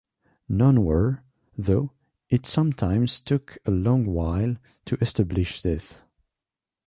None 0.49 0.83
were, 0.83 1.21
though 1.55 1.91
it 2.27 2.47
sometimes 2.47 3.21
took 3.21 3.59
a 3.67 3.69
long 3.69 4.07
while 4.07 4.55
to 4.85 4.97
establish 4.99 5.61
this. 5.61 6.01